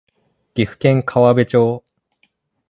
[0.55, 1.83] 岐阜県川辺町